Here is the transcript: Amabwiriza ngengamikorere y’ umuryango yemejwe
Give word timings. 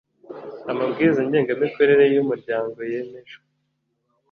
Amabwiriza 0.71 1.21
ngengamikorere 1.27 2.03
y’ 2.13 2.17
umuryango 2.23 2.77
yemejwe 2.91 3.41